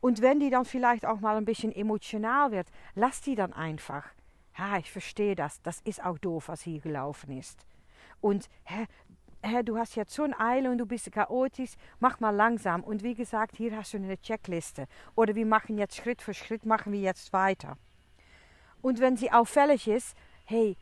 Und 0.01 0.21
wenn 0.21 0.39
die 0.39 0.49
dann 0.49 0.65
vielleicht 0.65 1.05
auch 1.05 1.19
mal 1.19 1.35
ein 1.35 1.45
bisschen 1.45 1.73
emotional 1.75 2.51
wird, 2.51 2.67
lass 2.95 3.21
die 3.21 3.35
dann 3.35 3.53
einfach. 3.53 4.05
Ja, 4.59 4.77
ich 4.77 4.91
verstehe 4.91 5.35
das. 5.35 5.61
Das 5.61 5.79
ist 5.81 6.03
auch 6.03 6.17
doof, 6.17 6.49
was 6.49 6.61
hier 6.61 6.81
gelaufen 6.81 7.37
ist. 7.37 7.65
Und 8.19 8.49
hä, 8.65 8.87
hä, 9.41 9.63
du 9.63 9.77
hast 9.77 9.95
jetzt 9.95 10.13
so 10.13 10.23
eine 10.23 10.37
Eile 10.37 10.69
und 10.69 10.79
du 10.79 10.85
bist 10.85 11.09
chaotisch, 11.13 11.75
mach 11.99 12.19
mal 12.19 12.35
langsam. 12.35 12.83
Und 12.83 13.01
wie 13.01 13.15
gesagt, 13.15 13.55
hier 13.55 13.75
hast 13.77 13.93
du 13.93 13.97
eine 13.97 14.17
Checkliste. 14.17 14.87
Oder 15.15 15.35
wir 15.35 15.45
machen 15.45 15.77
jetzt 15.77 15.95
Schritt 15.95 16.21
für 16.21 16.33
Schritt, 16.33 16.65
machen 16.65 16.91
wir 16.91 16.99
jetzt 16.99 17.31
weiter. 17.31 17.77
Und 18.81 18.99
wenn 18.99 19.15
sie 19.15 19.31
auffällig 19.31 19.87
ist, 19.87 20.17
hey, 20.43 20.75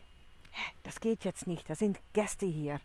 das 0.82 1.00
geht 1.00 1.24
jetzt 1.24 1.46
nicht, 1.46 1.70
da 1.70 1.76
sind 1.76 2.00
Gäste 2.14 2.48
hier 2.48 2.80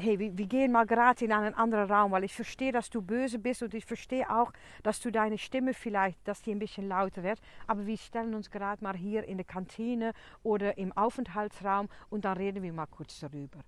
hey, 0.00 0.18
wir, 0.18 0.36
wir, 0.36 0.46
gehen 0.46 0.72
mal 0.72 0.86
gerade 0.86 1.24
in 1.24 1.32
einen 1.32 1.54
anderen 1.54 1.90
Raum, 1.90 2.12
weil 2.12 2.24
ich 2.24 2.34
verstehe, 2.34 2.72
dass 2.72 2.90
du 2.90 3.02
böse 3.02 3.38
bist 3.38 3.62
und 3.62 3.74
ich 3.74 3.84
verstehe 3.84 4.28
auch, 4.30 4.52
dass 4.82 5.00
du 5.00 5.10
deine 5.10 5.38
Stimme 5.38 5.74
vielleicht, 5.74 6.26
dass 6.26 6.42
die 6.42 6.50
ein 6.50 6.58
bisschen 6.58 6.88
lauter 6.88 7.22
wird. 7.22 7.40
Aber 7.66 7.86
wir 7.86 7.96
stellen 7.96 8.34
uns 8.34 8.50
gerade 8.50 8.82
mal 8.82 8.96
hier 8.96 9.24
in 9.24 9.36
der 9.36 9.44
Kantine 9.44 10.12
oder 10.42 10.76
im 10.78 10.96
Aufenthaltsraum 10.96 11.88
und 12.08 12.24
dann 12.24 12.36
reden 12.36 12.62
wir 12.62 12.72
mal 12.72 12.86
kurz 12.86 13.20
darüber. 13.20 13.60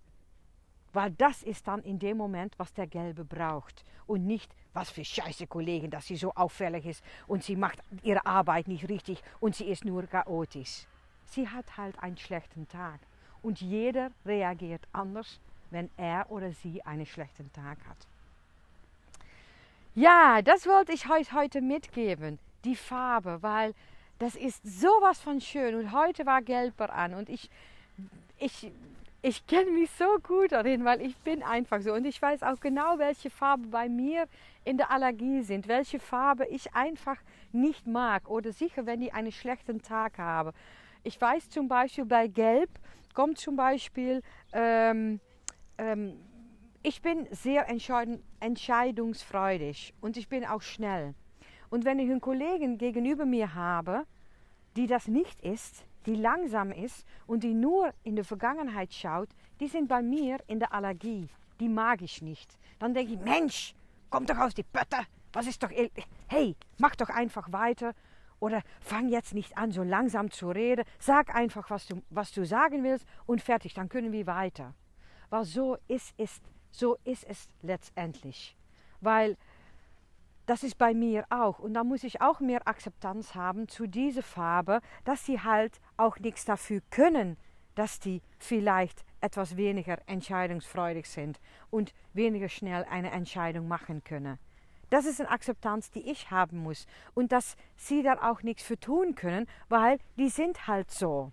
Weil 0.92 1.10
das 1.12 1.42
ist 1.42 1.68
dann 1.68 1.82
in 1.82 1.98
dem 1.98 2.16
Moment, 2.16 2.58
was 2.58 2.74
der 2.74 2.86
Gelbe 2.86 3.24
braucht. 3.24 3.84
Und 4.06 4.26
nicht, 4.26 4.54
was 4.74 4.90
für 4.90 5.04
scheiße 5.04 5.46
Kollegen, 5.46 5.90
dass 5.90 6.06
sie 6.06 6.16
so 6.16 6.32
auffällig 6.34 6.84
ist 6.84 7.04
und 7.26 7.44
sie 7.44 7.56
macht 7.56 7.78
ihre 8.02 8.26
Arbeit 8.26 8.68
nicht 8.68 8.88
richtig 8.88 9.22
und 9.40 9.54
sie 9.54 9.66
ist 9.66 9.84
nur 9.84 10.06
chaotisch. 10.06 10.86
Sie 11.24 11.48
hat 11.48 11.76
halt 11.76 11.98
einen 12.02 12.18
schlechten 12.18 12.68
Tag. 12.68 13.00
Und 13.40 13.60
jeder 13.60 14.10
reagiert 14.24 14.86
anders 14.92 15.40
wenn 15.72 15.90
er 15.96 16.30
oder 16.30 16.52
sie 16.52 16.82
einen 16.84 17.06
schlechten 17.06 17.52
Tag 17.52 17.78
hat. 17.88 17.96
Ja, 19.94 20.40
das 20.42 20.66
wollte 20.66 20.92
ich 20.92 21.10
euch 21.10 21.32
heute 21.32 21.60
mitgeben, 21.60 22.38
die 22.64 22.76
Farbe, 22.76 23.42
weil 23.42 23.74
das 24.18 24.36
ist 24.36 24.62
sowas 24.64 25.20
von 25.20 25.40
schön. 25.40 25.74
Und 25.74 25.92
heute 25.92 26.24
war 26.24 26.40
Gelber 26.40 26.92
an. 26.92 27.12
Und 27.12 27.28
ich, 27.28 27.50
ich, 28.38 28.70
ich 29.20 29.46
kenne 29.46 29.70
mich 29.70 29.90
so 29.90 30.06
gut 30.22 30.52
darin, 30.52 30.84
weil 30.84 31.02
ich 31.02 31.16
bin 31.18 31.42
einfach 31.42 31.80
so. 31.82 31.92
Und 31.92 32.06
ich 32.06 32.22
weiß 32.22 32.42
auch 32.42 32.60
genau, 32.60 32.98
welche 32.98 33.28
Farben 33.30 33.70
bei 33.70 33.88
mir 33.88 34.28
in 34.64 34.78
der 34.78 34.90
Allergie 34.90 35.42
sind, 35.42 35.68
welche 35.68 35.98
Farbe 35.98 36.46
ich 36.46 36.72
einfach 36.74 37.18
nicht 37.52 37.86
mag. 37.86 38.30
Oder 38.30 38.52
sicher, 38.52 38.86
wenn 38.86 39.02
ich 39.02 39.12
einen 39.12 39.32
schlechten 39.32 39.82
Tag 39.82 40.18
habe. 40.18 40.54
Ich 41.02 41.20
weiß 41.20 41.50
zum 41.50 41.68
Beispiel 41.68 42.04
bei 42.04 42.28
Gelb 42.28 42.70
kommt 43.12 43.38
zum 43.38 43.56
Beispiel 43.56 44.22
ähm, 44.52 45.20
ähm, 45.82 46.18
ich 46.82 47.02
bin 47.02 47.26
sehr 47.30 47.68
entscheidungsfreudig 47.68 49.94
und 50.00 50.16
ich 50.16 50.28
bin 50.28 50.44
auch 50.44 50.62
schnell. 50.62 51.14
Und 51.70 51.84
wenn 51.84 51.98
ich 51.98 52.08
einen 52.10 52.20
Kollegen 52.20 52.78
gegenüber 52.78 53.24
mir 53.24 53.54
habe, 53.54 54.04
die 54.76 54.86
das 54.86 55.08
nicht 55.08 55.40
ist, 55.40 55.84
die 56.06 56.14
langsam 56.14 56.70
ist 56.72 57.06
und 57.26 57.44
die 57.44 57.52
nur 57.54 57.92
in 58.02 58.16
die 58.16 58.24
Vergangenheit 58.24 58.92
schaut, 58.92 59.28
die 59.60 59.68
sind 59.68 59.88
bei 59.88 60.02
mir 60.02 60.38
in 60.48 60.58
der 60.58 60.72
Allergie. 60.72 61.28
Die 61.60 61.68
mag 61.68 62.02
ich 62.02 62.22
nicht. 62.22 62.58
Dann 62.78 62.94
denke 62.94 63.12
ich, 63.14 63.20
Mensch, 63.20 63.74
komm 64.10 64.26
doch 64.26 64.38
aus 64.38 64.54
die 64.54 64.64
Pötte. 64.64 64.98
Was 65.32 65.46
ist 65.46 65.62
doch. 65.62 65.70
Hey, 66.26 66.56
mach 66.78 66.96
doch 66.96 67.10
einfach 67.10 67.52
weiter. 67.52 67.94
Oder 68.40 68.62
fang 68.80 69.08
jetzt 69.08 69.34
nicht 69.34 69.56
an, 69.56 69.70
so 69.70 69.84
langsam 69.84 70.32
zu 70.32 70.50
reden. 70.50 70.84
Sag 70.98 71.32
einfach, 71.32 71.70
was 71.70 71.86
du, 71.86 72.02
was 72.10 72.32
du 72.32 72.44
sagen 72.44 72.82
willst 72.82 73.06
und 73.24 73.40
fertig, 73.40 73.72
dann 73.74 73.88
können 73.88 74.10
wir 74.10 74.26
weiter. 74.26 74.74
Weil 75.32 75.46
so 75.46 75.78
ist 75.88 76.12
es, 76.18 76.42
so 76.70 76.98
ist 77.04 77.24
es 77.24 77.48
letztendlich. 77.62 78.54
Weil 79.00 79.38
das 80.44 80.62
ist 80.62 80.76
bei 80.76 80.92
mir 80.92 81.24
auch. 81.30 81.58
Und 81.58 81.72
da 81.72 81.84
muss 81.84 82.04
ich 82.04 82.20
auch 82.20 82.40
mehr 82.40 82.68
Akzeptanz 82.68 83.34
haben 83.34 83.66
zu 83.66 83.86
dieser 83.86 84.22
Farbe, 84.22 84.82
dass 85.06 85.24
sie 85.24 85.40
halt 85.40 85.80
auch 85.96 86.18
nichts 86.18 86.44
dafür 86.44 86.82
können, 86.90 87.38
dass 87.76 87.98
die 87.98 88.20
vielleicht 88.38 89.06
etwas 89.22 89.56
weniger 89.56 90.06
entscheidungsfreudig 90.06 91.08
sind 91.08 91.40
und 91.70 91.94
weniger 92.12 92.50
schnell 92.50 92.84
eine 92.84 93.10
Entscheidung 93.10 93.66
machen 93.66 94.04
können. 94.04 94.38
Das 94.90 95.06
ist 95.06 95.18
eine 95.18 95.30
Akzeptanz, 95.30 95.90
die 95.90 96.10
ich 96.10 96.30
haben 96.30 96.58
muss. 96.58 96.84
Und 97.14 97.32
dass 97.32 97.56
sie 97.74 98.02
da 98.02 98.30
auch 98.30 98.42
nichts 98.42 98.64
für 98.64 98.78
tun 98.78 99.14
können, 99.14 99.46
weil 99.70 99.98
die 100.18 100.28
sind 100.28 100.66
halt 100.66 100.90
so. 100.90 101.32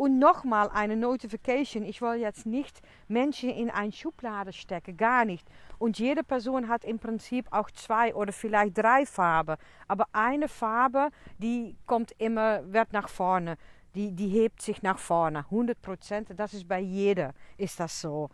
Und 0.00 0.18
nochmal 0.18 0.70
eine 0.70 0.96
Notification. 0.96 1.84
Ich 1.84 2.00
will 2.00 2.14
jetzt 2.14 2.46
nicht 2.46 2.80
Menschen 3.06 3.50
in 3.50 3.68
eine 3.68 3.92
Schublade 3.92 4.50
stecken, 4.50 4.96
gar 4.96 5.26
nicht. 5.26 5.46
Und 5.78 5.98
jede 5.98 6.24
Person 6.24 6.68
hat 6.68 6.86
im 6.86 6.98
Prinzip 6.98 7.46
auch 7.50 7.70
zwei 7.70 8.14
oder 8.14 8.32
vielleicht 8.32 8.78
drei 8.78 9.04
Farben. 9.04 9.56
Aber 9.88 10.06
eine 10.14 10.48
Farbe, 10.48 11.10
die 11.36 11.76
kommt 11.84 12.12
immer, 12.16 12.62
wird 12.72 12.94
nach 12.94 13.10
vorne. 13.10 13.58
Die, 13.94 14.10
die 14.12 14.28
hebt 14.28 14.62
sich 14.62 14.82
nach 14.82 14.98
vorne. 14.98 15.40
100 15.40 15.82
Prozent. 15.82 16.28
Das 16.34 16.54
ist 16.54 16.66
bei 16.66 16.80
jeder, 16.80 17.34
ist 17.58 17.78
das 17.78 18.00
so. 18.00 18.30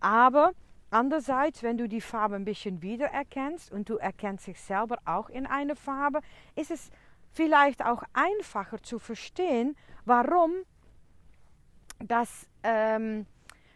Aber 0.00 0.52
Andererseits, 0.92 1.62
wenn 1.62 1.76
du 1.76 1.86
die 1.86 2.00
Farbe 2.00 2.34
ein 2.34 2.44
bisschen 2.44 2.80
wiedererkennst 2.82 3.70
und 3.70 3.88
du 3.90 3.98
erkennst 3.98 4.48
dich 4.48 4.60
selber 4.60 4.98
auch 5.04 5.28
in 5.28 5.46
eine 5.46 5.76
Farbe, 5.76 6.20
ist 6.56 6.72
es 6.72 6.90
vielleicht 7.30 7.84
auch 7.84 8.02
einfacher 8.12 8.82
zu 8.82 8.98
verstehen, 8.98 9.76
warum 10.04 10.50
dass, 12.06 12.48
ähm, 12.62 13.26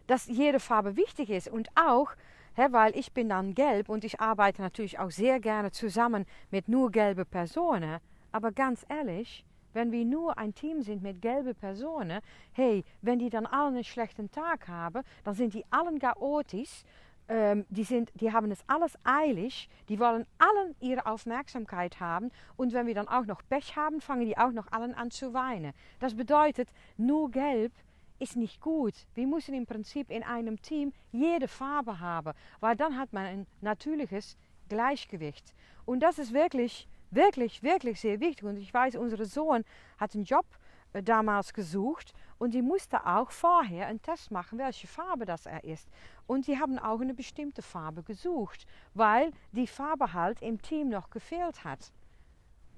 dass 0.07 0.27
jede 0.27 0.61
Farbe 0.61 0.97
wichtig 0.97 1.31
ist 1.31 1.49
und 1.49 1.69
auch, 1.75 2.11
hè, 2.55 2.73
weil 2.73 2.97
ich 2.97 3.13
bin 3.13 3.29
dann 3.29 3.55
gelb 3.55 3.89
und 3.89 4.05
ich 4.05 4.21
arbeite 4.21 4.63
natürlich 4.63 4.99
auch 4.99 5.11
sehr 5.11 5.41
gerne 5.41 5.71
zusammen 5.71 6.27
mit 6.51 6.69
nur 6.69 6.91
gelbe 6.91 7.25
Personen. 7.25 8.01
Aber 8.33 8.53
ganz 8.53 8.85
ehrlich, 8.89 9.45
wenn 9.75 9.93
wir 9.93 10.05
nur 10.05 10.39
ein 10.39 10.55
Team 10.55 10.83
sind 10.83 11.03
mit 11.03 11.21
gelben 11.21 11.55
Personen, 11.55 12.21
hey, 12.53 12.85
wenn 13.03 13.19
die 13.19 13.31
dann 13.31 13.47
alle 13.47 13.69
einen 13.69 13.85
schlechten 13.85 14.31
Tag 14.31 14.69
haben, 14.69 15.03
dann 15.25 15.35
sind 15.35 15.53
die 15.53 15.65
allen 15.71 15.99
chaotisch. 15.99 16.85
Ähm, 17.27 17.65
die, 17.71 17.85
sind, 17.85 18.13
die 18.21 18.33
haben 18.33 18.51
es 18.51 18.63
alles 18.67 18.99
eilig, 19.03 19.71
die 19.89 19.99
wollen 19.99 20.27
allen 20.39 20.75
ihre 20.81 21.07
Aufmerksamkeit 21.07 21.99
haben 21.99 22.31
und 22.57 22.75
wenn 22.75 22.87
wir 22.87 22.95
dann 22.95 23.09
auch 23.09 23.25
noch 23.25 23.41
Pech 23.49 23.77
haben, 23.77 24.03
fangen 24.03 24.27
die 24.27 24.37
auch 24.37 24.53
noch 24.53 24.71
allen 24.71 24.93
an 24.93 25.11
zu 25.11 25.33
weinen. 25.33 25.73
Das 26.01 26.15
bedeutet, 26.15 26.69
nur 26.99 27.31
gelb 27.31 27.73
ist 28.19 28.37
nicht 28.37 28.61
gut. 28.61 28.95
Wir 29.15 29.27
müssen 29.27 29.55
im 29.55 29.67
Prinzip 29.67 30.11
in 30.11 30.23
einem 30.23 30.61
Team 30.63 30.93
jede 31.13 31.49
Farbe 31.49 32.01
haben, 32.01 32.33
weil 32.61 32.77
dann 32.77 32.99
hat 32.99 33.13
man 33.13 33.27
ein 33.27 33.47
natürliches 33.61 34.37
Gleichgewicht. 34.69 35.55
Und 35.85 36.01
das 36.01 36.19
ist 36.19 36.33
wirklich 36.33 36.89
wirklich, 37.15 37.63
wirklich 37.63 38.01
sehr 38.01 38.21
wichtig. 38.21 38.45
Und 38.45 38.57
ich 38.57 38.73
weiß, 38.73 38.97
unser 38.97 39.25
Sohn 39.25 39.65
hat 39.99 40.15
einen 40.15 40.25
Job 40.25 40.47
äh, 40.93 41.03
damals 41.03 41.55
gesucht 41.55 42.13
und 42.39 42.55
die 42.55 42.63
musste 42.63 43.07
auch 43.07 43.31
vorher 43.31 43.87
einen 43.87 44.03
Test 44.03 44.31
machen, 44.31 44.59
welche 44.59 44.87
Farbe 44.87 45.25
das 45.25 45.47
er 45.47 45.65
ist. 45.65 45.89
Und 46.27 46.47
die 46.47 46.59
haben 46.59 46.79
auch 46.79 47.01
eine 47.01 47.15
bestimmte 47.15 47.63
Farbe 47.63 48.03
gesucht, 48.03 48.67
weil 48.95 49.33
die 49.53 49.67
Farbe 49.67 50.13
halt 50.13 50.43
im 50.43 50.61
Team 50.61 50.89
noch 50.89 51.11
gefehlt 51.11 51.65
hat. 51.65 51.93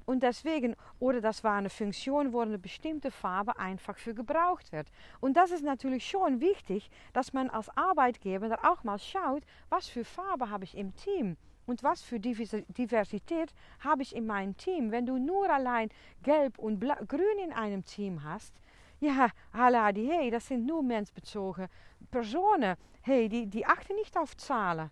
Und 0.06 0.22
deswegen, 0.22 0.76
oder 1.00 1.20
das 1.20 1.42
war 1.42 1.56
eine 1.56 1.68
Funktion, 1.68 2.32
wo 2.32 2.40
eine 2.40 2.58
bestimmte 2.58 3.10
Farbe 3.10 3.58
einfach 3.58 3.98
für 3.98 4.14
gebraucht 4.14 4.72
wird. 4.72 4.86
Und 5.20 5.36
das 5.36 5.50
ist 5.50 5.64
natürlich 5.64 6.08
schon 6.08 6.40
wichtig, 6.40 6.90
dass 7.12 7.32
man 7.32 7.50
als 7.50 7.68
Arbeitgeber 7.76 8.48
da 8.48 8.58
auch 8.62 8.84
mal 8.84 9.00
schaut, 9.00 9.42
was 9.68 9.88
für 9.88 10.04
Farbe 10.04 10.48
habe 10.48 10.64
ich 10.64 10.76
im 10.76 10.94
Team. 10.94 11.36
Und 11.66 11.82
was 11.82 12.02
für 12.02 12.20
Diversität 12.20 13.52
habe 13.80 14.02
ich 14.02 14.14
in 14.14 14.26
meinem 14.26 14.56
Team? 14.56 14.92
Wenn 14.92 15.04
du 15.04 15.18
nur 15.18 15.50
allein 15.50 15.88
Gelb 16.22 16.58
und 16.58 16.78
Blau, 16.78 16.94
Grün 17.08 17.38
in 17.44 17.52
einem 17.52 17.84
Team 17.84 18.22
hast, 18.22 18.54
ja, 19.00 19.28
Haladi, 19.52 20.06
hey, 20.06 20.30
das 20.30 20.46
sind 20.46 20.64
nur 20.64 20.84
mensbezogene 20.84 21.68
Personen. 22.12 22.76
Hey, 23.02 23.28
die, 23.28 23.46
die 23.46 23.66
achten 23.66 23.96
nicht 23.96 24.16
auf 24.16 24.36
Zahlen. 24.36 24.90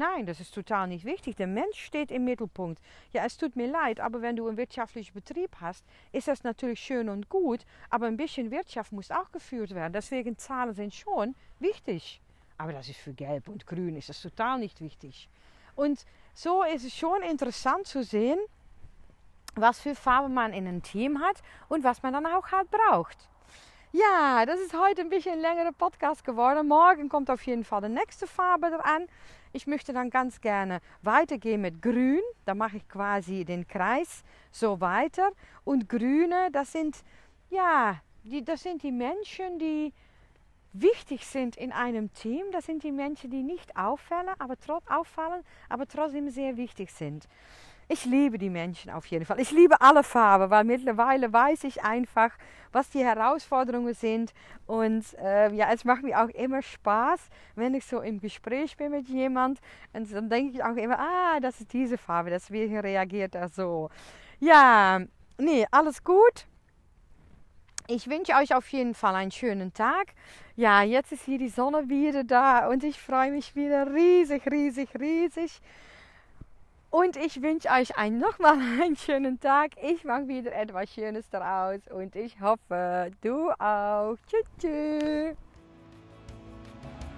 Nein, 0.00 0.24
das 0.24 0.40
ist 0.40 0.54
total 0.54 0.88
nicht 0.88 1.04
wichtig. 1.04 1.36
Der 1.36 1.46
Mensch 1.46 1.78
steht 1.78 2.10
im 2.10 2.24
Mittelpunkt. 2.24 2.80
Ja, 3.12 3.22
es 3.26 3.36
tut 3.36 3.54
mir 3.54 3.66
leid, 3.66 4.00
aber 4.00 4.22
wenn 4.22 4.34
du 4.34 4.48
einen 4.48 4.56
wirtschaftlichen 4.56 5.12
Betrieb 5.12 5.54
hast, 5.60 5.84
ist 6.10 6.26
das 6.26 6.42
natürlich 6.42 6.80
schön 6.80 7.10
und 7.10 7.28
gut, 7.28 7.66
aber 7.90 8.06
ein 8.06 8.16
bisschen 8.16 8.50
Wirtschaft 8.50 8.92
muss 8.92 9.10
auch 9.10 9.30
geführt 9.30 9.74
werden. 9.74 9.92
Deswegen 9.92 10.38
Zahlen 10.38 10.72
sind 10.72 10.94
schon 10.94 11.34
wichtig. 11.58 12.22
Aber 12.56 12.72
das 12.72 12.88
ist 12.88 12.98
für 12.98 13.12
Gelb 13.12 13.46
und 13.46 13.66
Grün 13.66 13.94
ist 13.94 14.08
das 14.08 14.22
total 14.22 14.58
nicht 14.58 14.80
wichtig. 14.80 15.28
Und 15.76 16.06
so 16.32 16.62
ist 16.62 16.86
es 16.86 16.96
schon 16.96 17.20
interessant 17.20 17.86
zu 17.86 18.02
sehen, 18.02 18.38
was 19.54 19.80
für 19.80 19.94
Farbe 19.94 20.30
man 20.30 20.54
in 20.54 20.66
einem 20.66 20.82
Team 20.82 21.20
hat 21.20 21.42
und 21.68 21.84
was 21.84 22.02
man 22.02 22.14
dann 22.14 22.24
auch 22.24 22.50
halt 22.52 22.70
braucht. 22.70 23.28
Ja, 23.92 24.46
das 24.46 24.60
ist 24.60 24.72
heute 24.72 25.02
ein 25.02 25.10
bisschen 25.10 25.40
längerer 25.40 25.72
Podcast 25.72 26.24
geworden. 26.24 26.68
Morgen 26.68 27.10
kommt 27.10 27.28
auf 27.28 27.42
jeden 27.42 27.64
Fall 27.64 27.82
die 27.82 27.88
nächste 27.88 28.26
Farbe 28.26 28.70
dran. 28.70 29.08
Ich 29.52 29.66
möchte 29.66 29.92
dann 29.92 30.10
ganz 30.10 30.40
gerne 30.40 30.80
weitergehen 31.02 31.60
mit 31.60 31.82
Grün. 31.82 32.20
Da 32.44 32.54
mache 32.54 32.76
ich 32.76 32.88
quasi 32.88 33.44
den 33.44 33.66
Kreis 33.66 34.22
so 34.50 34.80
weiter. 34.80 35.30
Und 35.64 35.88
Grüne, 35.88 36.50
das 36.52 36.72
sind 36.72 37.02
ja, 37.50 38.00
die, 38.22 38.44
das 38.44 38.62
sind 38.62 38.82
die 38.82 38.92
Menschen, 38.92 39.58
die 39.58 39.92
wichtig 40.72 41.26
sind 41.26 41.56
in 41.56 41.72
einem 41.72 42.12
Team. 42.12 42.44
Das 42.52 42.66
sind 42.66 42.84
die 42.84 42.92
Menschen, 42.92 43.30
die 43.30 43.42
nicht 43.42 43.76
auffallen, 43.76 44.28
aber, 44.38 44.54
auffallen, 44.86 45.42
aber 45.68 45.88
trotzdem 45.88 46.30
sehr 46.30 46.56
wichtig 46.56 46.92
sind. 46.92 47.26
Ich 47.92 48.04
liebe 48.04 48.38
die 48.38 48.50
Menschen 48.50 48.88
auf 48.92 49.04
jeden 49.06 49.24
Fall. 49.24 49.40
Ich 49.40 49.50
liebe 49.50 49.80
alle 49.80 50.04
Farben, 50.04 50.48
weil 50.48 50.62
mittlerweile 50.62 51.32
weiß 51.32 51.64
ich 51.64 51.82
einfach, 51.82 52.30
was 52.70 52.88
die 52.90 53.04
Herausforderungen 53.04 53.94
sind. 53.94 54.32
Und 54.64 55.04
äh, 55.20 55.52
ja, 55.52 55.72
es 55.72 55.84
macht 55.84 56.04
mir 56.04 56.22
auch 56.22 56.28
immer 56.28 56.62
Spaß, 56.62 57.18
wenn 57.56 57.74
ich 57.74 57.84
so 57.84 57.98
im 57.98 58.20
Gespräch 58.20 58.76
bin 58.76 58.92
mit 58.92 59.08
jemand. 59.08 59.58
Und 59.92 60.12
dann 60.12 60.30
denke 60.30 60.52
ich 60.52 60.62
auch 60.62 60.76
immer, 60.76 61.00
ah, 61.00 61.40
das 61.40 61.60
ist 61.60 61.72
diese 61.72 61.98
Farbe, 61.98 62.30
deswegen 62.30 62.78
reagiert 62.78 63.34
er 63.34 63.48
so. 63.48 63.90
Ja, 64.38 65.00
nee, 65.38 65.66
alles 65.72 66.04
gut. 66.04 66.46
Ich 67.88 68.08
wünsche 68.08 68.34
euch 68.34 68.54
auf 68.54 68.68
jeden 68.68 68.94
Fall 68.94 69.16
einen 69.16 69.32
schönen 69.32 69.74
Tag. 69.74 70.14
Ja, 70.54 70.84
jetzt 70.84 71.10
ist 71.10 71.24
hier 71.24 71.38
die 71.38 71.48
Sonne 71.48 71.88
wieder 71.88 72.22
da 72.22 72.68
und 72.68 72.84
ich 72.84 73.00
freue 73.00 73.32
mich 73.32 73.56
wieder 73.56 73.92
riesig, 73.92 74.46
riesig, 74.48 74.90
riesig. 74.96 75.60
Und 76.90 77.16
ich 77.16 77.40
wünsche 77.40 77.68
euch 77.68 77.96
ein, 77.96 78.18
nochmal 78.18 78.58
einen 78.82 78.96
schönen 78.96 79.38
Tag. 79.38 79.72
Ich 79.82 80.04
mache 80.04 80.26
wieder 80.26 80.52
etwas 80.52 80.92
Schönes 80.92 81.30
daraus 81.30 81.80
und 81.88 82.16
ich 82.16 82.40
hoffe, 82.40 83.12
du 83.20 83.50
auch. 83.58 84.16
Tschüss. 84.26 84.44
tschüss. 84.60 85.49